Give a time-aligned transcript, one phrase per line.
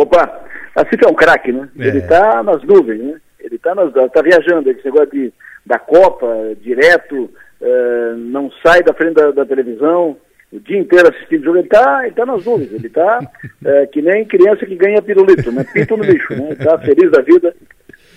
[0.00, 0.40] Opa,
[0.74, 1.68] assim é um craque, né?
[1.78, 1.88] É.
[1.88, 3.20] Ele está nas nuvens, né?
[3.40, 3.74] Ele está
[4.08, 5.32] tá viajando, esse negócio de,
[5.66, 6.26] da Copa,
[6.60, 7.30] direto,
[7.60, 10.16] uh, não sai da frente da, da, televisão,
[10.52, 14.00] o dia inteiro assistindo jogo, ele está ele tá nas nuvens, ele está uh, que
[14.00, 15.64] nem criança que ganha pirulito, né?
[15.72, 16.52] Pito no lixo, né?
[16.52, 17.54] Está feliz da vida,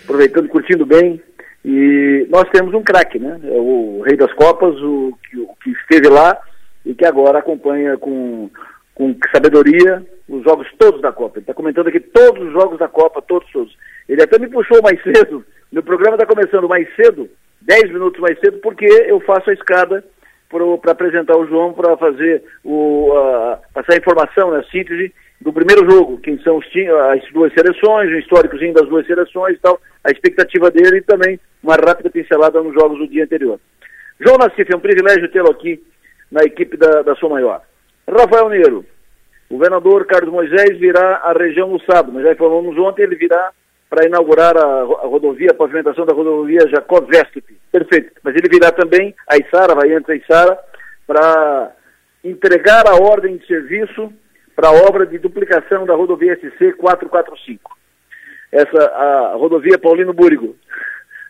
[0.04, 1.20] aproveitando, curtindo bem.
[1.64, 3.40] E nós temos um craque, né?
[3.42, 6.38] É o rei das Copas, o o que esteve lá
[6.84, 8.48] e que agora acompanha com,
[8.96, 11.36] com sabedoria os jogos todos da Copa.
[11.36, 13.76] Ele está comentando aqui todos os jogos da Copa, todos, todos.
[14.08, 17.28] Ele até me puxou mais cedo, meu programa está começando mais cedo,
[17.60, 20.02] 10 minutos mais cedo, porque eu faço a escada
[20.48, 25.52] para apresentar o João, para fazer o, uh, passar a informação, né, a síntese do
[25.52, 26.66] primeiro jogo, quem são os,
[27.12, 31.38] as duas seleções, o históricozinho das duas seleções e tal, a expectativa dele e também
[31.62, 33.60] uma rápida pincelada nos jogos do dia anterior.
[34.18, 35.82] João Nassif, é um privilégio tê-lo aqui
[36.32, 37.60] na equipe da, da Maior.
[38.08, 38.84] Rafael Neiro,
[39.48, 43.52] o governador Carlos Moisés virá à região no sábado, nós já informamos ontem, ele virá
[43.88, 47.56] para inaugurar a, a, rodovia, a pavimentação da rodovia Jacob Vestip.
[47.70, 48.12] Perfeito.
[48.22, 50.58] Mas ele virá também a Isara, vai antes a Isara,
[51.06, 51.72] para
[52.24, 54.12] entregar a ordem de serviço
[54.56, 57.76] para a obra de duplicação da rodovia SC 445.
[58.50, 60.56] Essa, a rodovia Paulino Búrigo,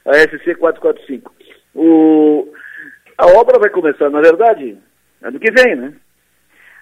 [0.06, 1.34] a SC 445.
[1.74, 2.52] O,
[3.18, 4.78] a obra vai começar, na verdade,
[5.22, 5.92] ano que vem, né?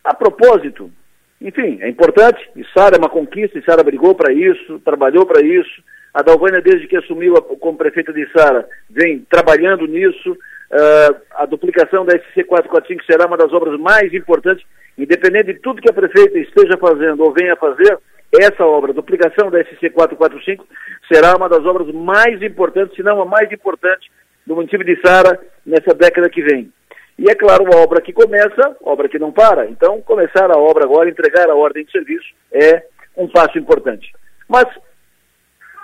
[0.04, 0.92] A propósito,
[1.40, 2.38] enfim, é importante,
[2.72, 5.82] Sara é uma conquista, Sara brigou para isso, trabalhou para isso.
[6.12, 10.32] A Dalvânia, desde que assumiu a, como prefeita de Sara, vem trabalhando nisso.
[10.32, 14.64] Uh, a duplicação da SC 445 será uma das obras mais importantes,
[14.96, 17.98] independente de tudo que a prefeita esteja fazendo ou venha fazer,
[18.40, 20.66] essa obra, a duplicação da SC 445,
[21.12, 24.10] será uma das obras mais importantes, se não a mais importante,
[24.46, 26.72] do município de Sara nessa década que vem.
[27.18, 29.66] E é claro, uma obra que começa, obra que não para.
[29.66, 32.84] Então, começar a obra agora, entregar a ordem de serviço, é
[33.16, 34.12] um passo importante.
[34.48, 34.66] Mas,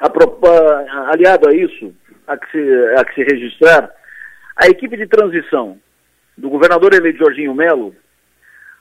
[0.00, 1.94] a, aliado a isso,
[2.26, 3.90] a que, se, a que se registrar,
[4.56, 5.78] a equipe de transição
[6.36, 7.94] do governador eleito Jorginho Melo,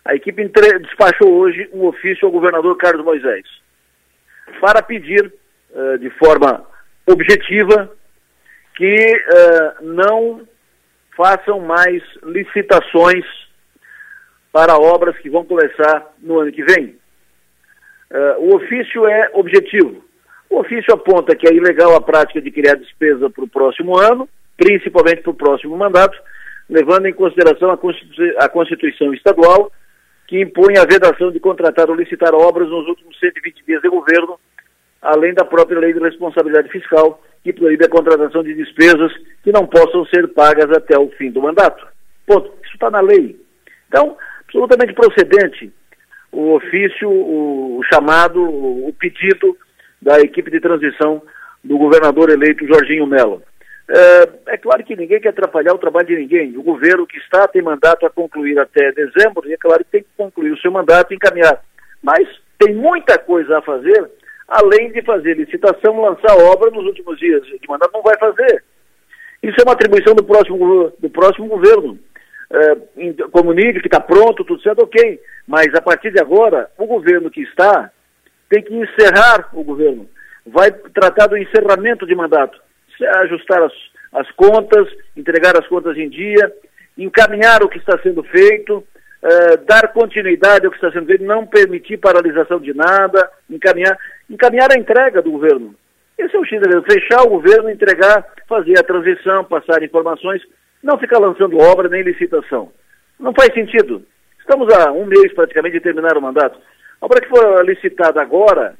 [0.04, 3.46] a equipe entre, despachou hoje um ofício ao governador Carlos Moisés
[4.60, 5.32] para pedir,
[5.72, 6.66] uh, de forma
[7.06, 7.92] objetiva,
[8.76, 10.48] que uh, não
[11.20, 13.26] façam mais licitações
[14.54, 16.96] para obras que vão começar no ano que vem.
[18.10, 20.02] Uh, o ofício é objetivo.
[20.50, 24.30] O ofício aponta que é ilegal a prática de criar despesa para o próximo ano,
[24.56, 26.18] principalmente para o próximo mandato,
[26.70, 29.70] levando em consideração a, Constitu a Constituição Estadual,
[30.26, 34.40] que impõe a vedação de contratar ou licitar obras nos últimos 120 dias de governo,
[35.02, 39.12] além da própria Lei de Responsabilidade Fiscal, que proíbe a contratação de despesas
[39.44, 41.86] que não possam ser pagas até o fim do mandato.
[42.26, 42.52] Ponto.
[42.64, 43.40] Isso está na lei.
[43.88, 45.72] Então, absolutamente procedente
[46.32, 49.58] o ofício, o, chamado, o pedido
[50.02, 51.22] da equipe de transição
[51.64, 53.42] do governador eleito Jorginho Melo.
[53.90, 56.56] É, é, claro que ninguém quer atrapalhar o trabalho de ninguém.
[56.56, 60.04] O governo que está tem mandato a concluir até dezembro, e é claro que tem
[60.04, 61.60] que concluir o seu mandato e encaminhar.
[62.02, 62.28] Mas
[62.60, 64.10] tem muita coisa a fazer
[64.50, 68.64] além de fazer licitação, lançar obra nos últimos dias de mandato, não vai fazer.
[69.42, 72.00] Isso é uma atribuição do próximo, do próximo governo.
[72.52, 72.76] É,
[73.32, 75.22] comunique que está pronto, tudo certo, ok.
[75.48, 77.92] Mas a partir de agora, o governo que está
[78.50, 80.10] tem que encerrar o governo.
[80.46, 82.60] Vai tratar do encerramento de mandato.
[83.22, 83.74] Ajustar as,
[84.12, 86.52] as contas, entregar as contas em dia,
[86.98, 91.46] encaminhar o que está sendo feito, uh, dar continuidade ao que está sendo feito, não
[91.46, 93.98] permitir paralisação de nada, encaminhar,
[94.30, 95.76] encaminhar a entrega do governo.
[96.18, 96.60] Esse é o X
[96.92, 100.42] fechar o governo, entregar, fazer a transição, passar informações,
[100.84, 102.72] não ficar lançando obra nem licitação.
[103.20, 104.04] Não faz sentido.
[104.40, 106.60] Estamos há um mês praticamente de terminar o mandato.
[107.02, 108.76] A obra que for licitada agora,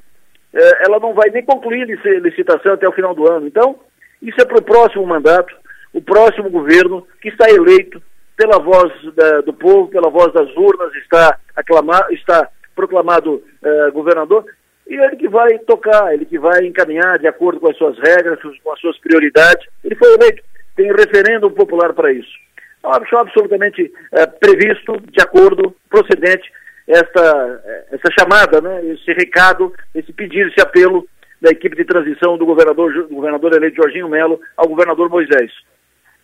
[0.52, 3.46] eh, ela não vai nem concluir licitação até o final do ano.
[3.46, 3.78] Então,
[4.20, 5.54] isso é para o próximo mandato,
[5.94, 8.02] o próximo governo que está eleito
[8.36, 14.44] pela voz da, do povo, pela voz das urnas, está, aclamar, está proclamado uh, governador,
[14.90, 18.38] e ele que vai tocar, ele que vai encaminhar de acordo com as suas regras,
[18.62, 19.66] com as suas prioridades.
[19.82, 20.42] Ele foi eleito,
[20.76, 22.30] tem referendo popular para isso.
[22.78, 26.50] Então, acho absolutamente uh, previsto, de acordo, procedente,
[26.86, 31.06] esta, essa chamada, né, esse recado, esse pedido, esse apelo
[31.40, 35.52] da equipe de transição do governador, do governador eleito Jorginho Melo ao governador Moisés.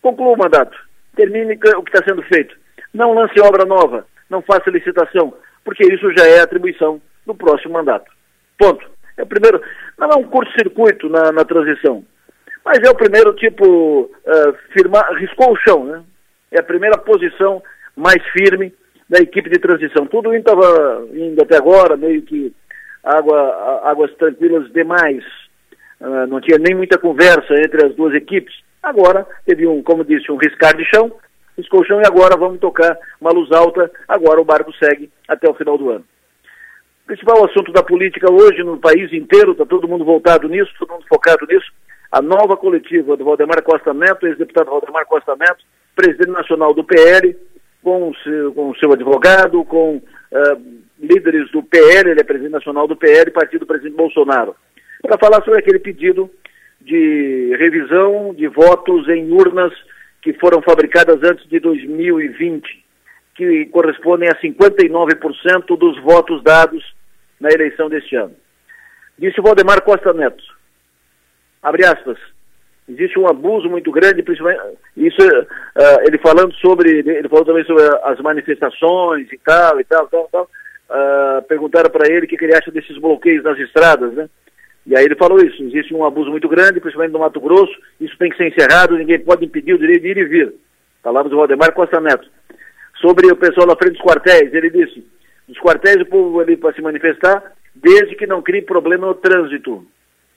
[0.01, 0.77] Conclua o mandato
[1.17, 2.55] termine o que está sendo feito.
[2.93, 5.33] Não lance obra nova, não faça licitação,
[5.65, 8.09] porque isso já é atribuição do próximo mandato.
[8.57, 8.97] Ponto.
[9.17, 9.61] É o primeiro,
[9.97, 12.03] não é um curto-circuito na, na, transição,
[12.63, 16.03] mas é o primeiro tipo, uh, firmar, riscou o chão, né?
[16.51, 17.61] É a primeira posição
[17.95, 18.71] mais firme
[19.09, 20.05] da equipe de transição.
[20.05, 22.53] Tudo estava indo até agora, meio que
[23.03, 25.23] água, águas tranquilas demais.
[25.99, 28.53] Uh, não tinha nem muita conversa entre as duas equipes.
[28.83, 31.11] Agora teve um, como disse, um riscar de chão,
[31.57, 33.89] riscou o chão e agora vamos tocar uma luz alta.
[34.07, 36.05] Agora o barco segue até o final do ano.
[37.07, 41.05] Principal assunto da política hoje no país inteiro, está todo mundo voltado nisso, todo mundo
[41.07, 41.71] focado nisso.
[42.11, 45.63] A nova coletiva do Valdemar Costa Neto, ex-deputado Valdemar Costa Neto,
[45.95, 47.33] presidente nacional do PL,
[47.81, 50.61] com o seu, com seu advogado, com uh,
[50.99, 54.53] líderes do PL, ele é presidente nacional do PL, partido do presidente Bolsonaro,
[55.01, 56.29] para falar sobre aquele pedido
[56.81, 59.71] de revisão de votos em urnas
[60.21, 62.85] que foram fabricadas antes de 2020,
[63.33, 66.96] que correspondem a 59% dos votos dados
[67.39, 68.35] na eleição deste ano.
[69.17, 70.43] Disse Valdemar Costa Neto,
[71.61, 72.17] abre aspas,
[72.87, 74.61] existe um abuso muito grande, principalmente
[74.95, 80.07] isso uh, ele falando sobre, ele falou também sobre as manifestações e tal e tal,
[80.07, 80.49] tal, tal.
[80.89, 84.29] Uh, perguntaram para ele o que, que, ele acha desses bloqueios nas estradas, né?
[84.85, 88.17] E aí ele falou isso, existe um abuso muito grande, principalmente no Mato Grosso, isso
[88.17, 90.53] tem que ser encerrado, ninguém pode impedir o direito de ir e vir.
[91.03, 92.29] Falamos do Valdemar Costa Neto.
[93.01, 95.05] Sobre o pessoal na frente dos quartéis, ele disse,
[95.47, 99.85] dos quartéis o povo ali para se manifestar, desde que não crie problema no trânsito.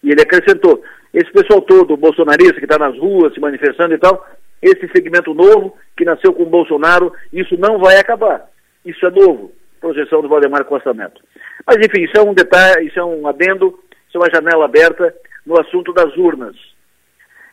[0.02, 4.26] E ele acrescentou, esse pessoal todo, bolsonarista que está nas ruas se manifestando e tal,
[4.62, 8.46] esse segmento novo que nasceu com o Bolsonaro, isso não vai acabar.
[8.84, 9.52] Isso é novo.
[9.80, 11.22] Projeção do Valdemar Costa Neto.
[11.66, 15.14] Mas enfim, isso é um detalhe, isso é um adendo, isso é uma janela aberta
[15.46, 16.54] no assunto das urnas.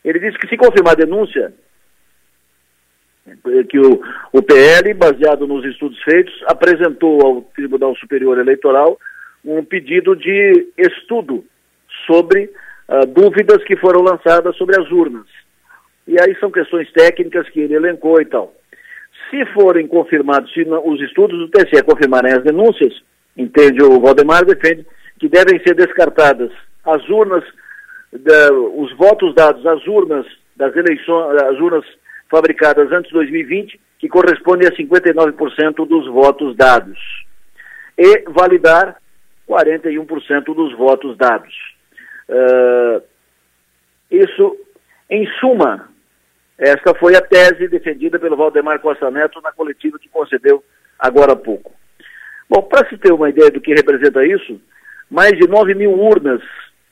[0.04, 1.54] Ele disse que se confirmar a denúncia,
[3.69, 4.01] que o,
[4.31, 8.97] o PL, baseado nos estudos feitos, apresentou ao Tribunal Superior Eleitoral
[9.44, 11.44] um pedido de estudo
[12.06, 12.50] sobre
[12.89, 15.25] uh, dúvidas que foram lançadas sobre as urnas.
[16.07, 18.53] E aí são questões técnicas que ele elencou e tal.
[19.30, 22.94] Se forem confirmados, se os estudos do TSE confirmarem as denúncias,
[23.35, 24.85] entende o Valdemar, defende
[25.19, 26.51] que devem ser descartadas
[26.85, 27.44] as urnas,
[28.13, 30.25] da, os votos dados às urnas
[30.56, 31.85] das eleições, as urnas
[32.29, 37.00] fabricadas antes de 2020, que correspondem a 59% dos votos dados,
[37.97, 38.97] e validar
[39.47, 41.53] 41% dos votos dados.
[42.29, 43.01] Uh,
[44.12, 44.57] isso,
[45.09, 45.89] em suma,
[46.57, 50.63] esta foi a tese defendida pelo Valdemar Costa Neto na coletiva que concedeu
[51.00, 51.71] agora há pouco.
[52.50, 54.59] Bom, para se ter uma ideia do que representa isso,
[55.09, 56.41] mais de 9 mil urnas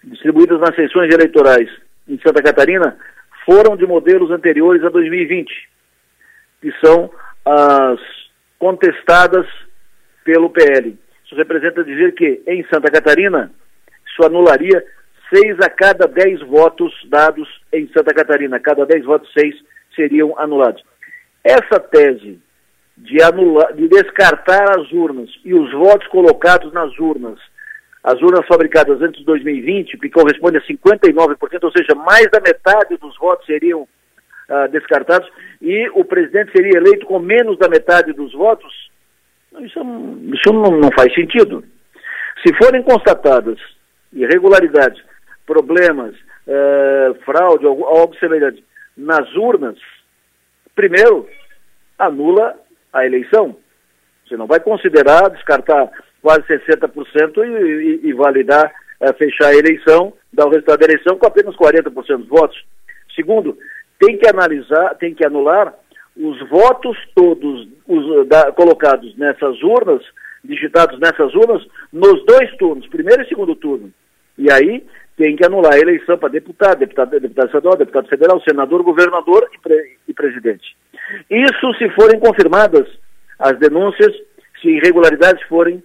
[0.04, 1.70] distribuídas nas sessões eleitorais
[2.08, 2.98] em Santa Catarina
[3.46, 5.70] foram de modelos anteriores a 2020,
[6.62, 7.12] que são
[7.46, 8.00] as
[8.58, 9.46] contestadas
[10.24, 10.98] pelo PL.
[11.24, 13.52] Isso representa dizer que em Santa Catarina,
[14.08, 14.84] isso anularia
[15.34, 18.60] seis a cada dez votos dados em Santa Catarina.
[18.60, 19.56] Cada dez votos, seis
[19.96, 20.84] seriam anulados.
[21.44, 22.40] Essa tese
[22.98, 27.40] de, anular, de descartar as urnas e os votos colocados nas urnas,
[28.06, 32.98] as urnas fabricadas antes de 2020, que corresponde a 59%, ou seja, mais da metade
[32.98, 35.28] dos votos seriam uh, descartados,
[35.60, 38.92] e o presidente seria eleito com menos da metade dos votos,
[39.60, 39.80] isso,
[40.36, 41.64] isso não, não faz sentido.
[42.46, 43.58] Se forem constatadas
[44.14, 45.04] irregularidades
[45.44, 46.14] problemas,
[46.46, 48.64] uh, fraude, algo, algo semelhante
[48.96, 49.80] nas urnas,
[50.76, 51.28] primeiro,
[51.98, 52.56] anula
[52.94, 53.58] a eleição.
[54.28, 55.90] Você não vai considerar descartar
[56.26, 61.20] quase 60% e, e, e validar, uh, fechar a eleição, dar o resultado da eleição
[61.20, 62.66] com apenas 40% dos votos.
[63.16, 63.56] Segundo,
[64.00, 65.72] tem que analisar, tem que anular
[66.18, 70.02] os votos todos os, da, colocados nessas urnas,
[70.44, 73.94] digitados nessas urnas, nos dois turnos, primeiro e segundo turno.
[74.36, 74.84] E aí
[75.16, 79.60] tem que anular a eleição para deputado, deputado, deputado estadual, deputado federal, senador, governador e,
[79.60, 80.76] pre, e presidente.
[81.30, 82.88] Isso se forem confirmadas
[83.38, 84.12] as denúncias,
[84.60, 85.84] se irregularidades forem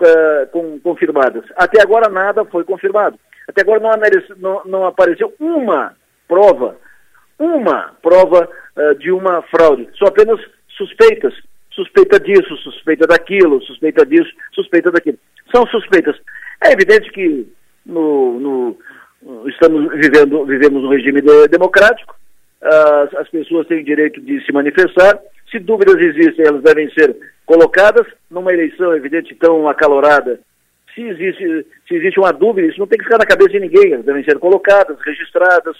[0.00, 1.44] uh, com, confirmadas.
[1.56, 3.18] Até agora nada foi confirmado.
[3.48, 3.90] Até agora não,
[4.38, 5.94] não, não apareceu uma
[6.28, 6.76] prova,
[7.38, 9.88] uma prova uh, de uma fraude.
[9.94, 11.34] Só apenas suspeitas.
[11.70, 15.18] Suspeita disso, suspeita daquilo, suspeita disso, suspeita daquilo.
[15.54, 16.16] São suspeitas.
[16.62, 17.50] É evidente que
[17.86, 18.78] no, no,
[19.48, 22.14] estamos vivendo, vivemos um regime de, democrático,
[22.62, 25.18] as, as pessoas têm direito de se manifestar,
[25.50, 30.40] se dúvidas existem, elas devem ser colocadas numa eleição, evidente, tão acalorada.
[30.94, 33.92] Se existe, se existe uma dúvida, isso não tem que ficar na cabeça de ninguém,
[33.92, 35.76] elas devem ser colocadas, registradas,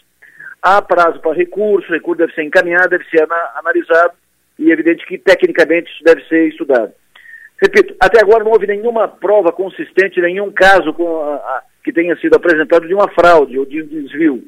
[0.62, 4.14] há prazo para recurso, o recurso deve ser encaminhado, deve ser ana, analisado,
[4.59, 6.92] e é evidente que tecnicamente isso deve ser estudado.
[7.61, 12.35] Repito, até agora não houve nenhuma prova consistente, nenhum caso a, a, que tenha sido
[12.35, 14.42] apresentado de uma fraude ou de um desvio.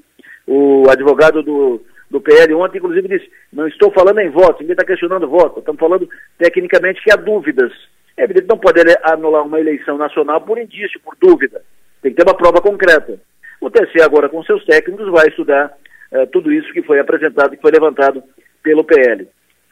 [0.46, 1.80] O advogado do,
[2.14, 5.80] do PL ontem, inclusive, disse: não estou falando em voto, ninguém está questionando voto, estamos
[5.80, 7.72] falando tecnicamente que há dúvidas
[8.16, 11.60] É evidente não pode anular uma eleição nacional por indício, por dúvida.
[12.00, 13.18] Tem que ter uma prova concreta.
[13.60, 15.76] O TSE agora, com seus técnicos, vai estudar
[16.12, 18.22] uh, tudo isso que foi apresentado, que foi levantado
[18.62, 19.26] pelo PL.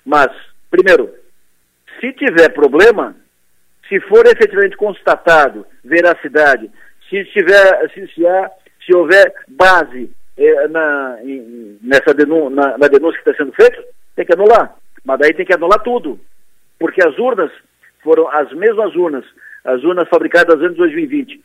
[0.04, 0.32] Mas,
[0.68, 1.14] primeiro,
[2.00, 3.14] se tiver problema,
[3.88, 6.68] se for efetivamente constatado veracidade,
[7.08, 8.50] se tiver, se, se, há,
[8.84, 11.18] se houver base eh, na,
[11.82, 13.82] nessa denúncia, na, na denúncia que está sendo feita,
[14.16, 14.74] tem que anular.
[15.04, 16.18] Mas daí tem que anular tudo.
[16.78, 17.50] Porque as urnas
[18.02, 19.24] foram as mesmas urnas,
[19.64, 21.44] as urnas fabricadas antes de 2020.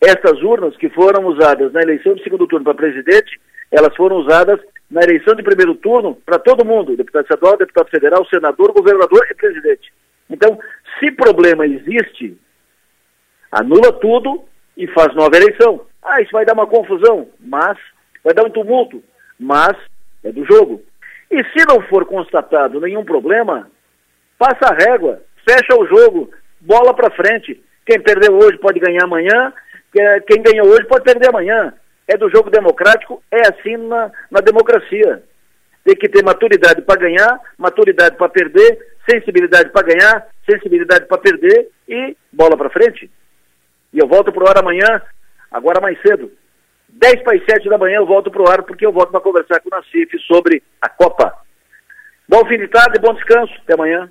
[0.00, 3.40] Essas urnas que foram usadas na eleição de segundo turno para presidente,
[3.70, 8.24] elas foram usadas na eleição de primeiro turno para todo mundo, deputado estadual, deputado federal,
[8.26, 9.92] senador, governador e presidente.
[10.30, 10.58] Então,
[10.98, 12.38] se problema existe,
[13.50, 14.44] anula tudo
[14.76, 15.86] e faz nova eleição.
[16.02, 17.76] Ah, isso vai dar uma confusão, mas
[18.26, 19.00] vai dar um tumulto,
[19.38, 19.76] mas
[20.24, 20.82] é do jogo.
[21.30, 23.70] E se não for constatado nenhum problema,
[24.36, 27.62] passa a régua, fecha o jogo, bola para frente.
[27.86, 29.52] Quem perdeu hoje pode ganhar amanhã,
[30.26, 31.72] quem ganhou hoje pode perder amanhã.
[32.08, 35.22] É do jogo democrático, é assim na, na democracia.
[35.84, 38.76] Tem que ter maturidade para ganhar, maturidade para perder,
[39.08, 43.08] sensibilidade para ganhar, sensibilidade para perder e bola para frente.
[43.92, 45.00] E eu volto para o ar amanhã,
[45.48, 46.32] agora mais cedo.
[46.98, 49.20] 10 para as 7 da manhã eu volto para o ar, porque eu volto para
[49.20, 51.32] conversar com o Nacif sobre a Copa.
[52.28, 53.52] Bom fim de tarde, bom descanso.
[53.62, 54.10] Até amanhã.